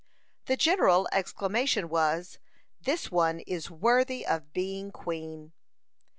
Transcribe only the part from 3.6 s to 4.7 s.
worthy of